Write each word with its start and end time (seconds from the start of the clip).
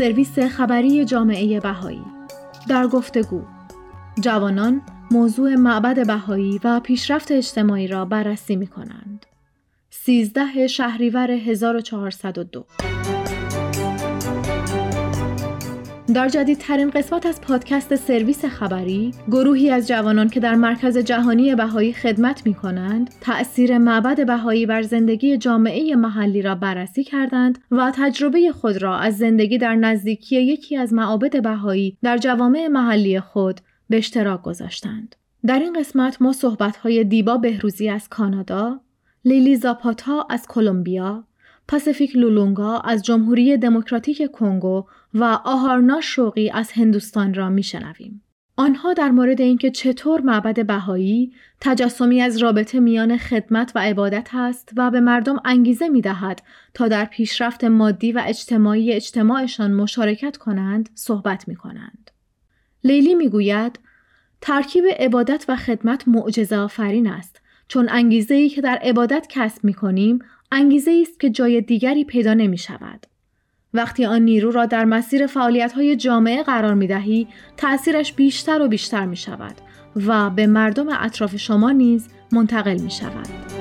سرویس 0.00 0.38
خبری 0.38 1.04
جامعه 1.04 1.60
بهایی 1.60 2.02
در 2.68 2.86
گفتگو 2.86 3.42
جوانان 4.20 4.82
موضوع 5.10 5.54
معبد 5.54 6.06
بهایی 6.06 6.60
و 6.64 6.80
پیشرفت 6.80 7.32
اجتماعی 7.32 7.86
را 7.86 8.04
بررسی 8.04 8.56
می 8.56 8.66
کنند. 8.66 9.26
13 9.90 10.66
شهریور 10.66 11.30
1402 11.30 12.66
در 16.14 16.28
جدیدترین 16.28 16.90
قسمت 16.90 17.26
از 17.26 17.40
پادکست 17.40 17.96
سرویس 17.96 18.44
خبری 18.44 19.14
گروهی 19.28 19.70
از 19.70 19.88
جوانان 19.88 20.28
که 20.28 20.40
در 20.40 20.54
مرکز 20.54 20.98
جهانی 20.98 21.54
بهایی 21.54 21.92
خدمت 21.92 22.46
می 22.46 22.54
کنند 22.54 23.10
تأثیر 23.20 23.78
معبد 23.78 24.26
بهایی 24.26 24.66
بر 24.66 24.82
زندگی 24.82 25.38
جامعه 25.38 25.96
محلی 25.96 26.42
را 26.42 26.54
بررسی 26.54 27.04
کردند 27.04 27.58
و 27.70 27.92
تجربه 27.96 28.52
خود 28.52 28.82
را 28.82 28.98
از 28.98 29.18
زندگی 29.18 29.58
در 29.58 29.74
نزدیکی 29.74 30.42
یکی 30.42 30.76
از 30.76 30.92
معابد 30.92 31.42
بهایی 31.42 31.98
در 32.02 32.18
جوامع 32.18 32.68
محلی 32.68 33.20
خود 33.20 33.60
به 33.90 33.96
اشتراک 33.96 34.42
گذاشتند. 34.42 35.16
در 35.46 35.58
این 35.58 35.72
قسمت 35.72 36.22
ما 36.22 36.32
صحبت‌های 36.32 37.04
دیبا 37.04 37.36
بهروزی 37.36 37.88
از 37.88 38.08
کانادا، 38.08 38.80
لیلی 39.24 39.56
زاپاتا 39.56 40.26
از 40.30 40.46
کلمبیا، 40.48 41.24
پاسیفیک 41.70 42.16
لولونگا 42.16 42.78
از 42.78 43.02
جمهوری 43.02 43.56
دموکراتیک 43.56 44.30
کنگو 44.30 44.86
و 45.14 45.24
آهارنا 45.44 46.00
شوقی 46.00 46.50
از 46.50 46.72
هندوستان 46.72 47.34
را 47.34 47.48
میشنویم. 47.48 48.22
آنها 48.56 48.92
در 48.92 49.10
مورد 49.10 49.40
اینکه 49.40 49.70
چطور 49.70 50.20
معبد 50.20 50.66
بهایی 50.66 51.32
تجسمی 51.60 52.22
از 52.22 52.38
رابطه 52.38 52.80
میان 52.80 53.16
خدمت 53.16 53.72
و 53.74 53.78
عبادت 53.78 54.28
است 54.32 54.72
و 54.76 54.90
به 54.90 55.00
مردم 55.00 55.36
انگیزه 55.44 55.88
می 55.88 56.00
دهد 56.00 56.42
تا 56.74 56.88
در 56.88 57.04
پیشرفت 57.04 57.64
مادی 57.64 58.12
و 58.12 58.22
اجتماعی 58.26 58.92
اجتماعشان 58.92 59.72
مشارکت 59.72 60.36
کنند 60.36 60.88
صحبت 60.94 61.48
می 61.48 61.56
کنند. 61.56 62.10
لیلی 62.84 63.14
می 63.14 63.28
گوید 63.28 63.78
ترکیب 64.40 64.84
عبادت 64.98 65.44
و 65.48 65.56
خدمت 65.56 66.08
معجزه 66.08 66.56
آفرین 66.56 67.06
است 67.06 67.40
چون 67.68 67.88
انگیزه 67.90 68.34
ای 68.34 68.48
که 68.48 68.60
در 68.60 68.78
عبادت 68.82 69.26
کسب 69.30 69.64
می 69.64 69.74
کنیم 69.74 70.18
انگیزه 70.52 71.02
است 71.02 71.20
که 71.20 71.30
جای 71.30 71.60
دیگری 71.60 72.04
پیدا 72.04 72.34
نمی 72.34 72.58
شود. 72.58 73.06
وقتی 73.74 74.04
آن 74.04 74.22
نیرو 74.22 74.50
را 74.50 74.66
در 74.66 74.84
مسیر 74.84 75.26
فعالیت 75.26 75.72
های 75.72 75.96
جامعه 75.96 76.42
قرار 76.42 76.74
می 76.74 76.86
دهی، 76.86 77.26
تأثیرش 77.56 78.12
بیشتر 78.12 78.62
و 78.62 78.68
بیشتر 78.68 79.06
می 79.06 79.16
شود 79.16 79.54
و 80.06 80.30
به 80.30 80.46
مردم 80.46 80.86
اطراف 80.88 81.36
شما 81.36 81.70
نیز 81.70 82.08
منتقل 82.32 82.80
می 82.80 82.90
شود. 82.90 83.59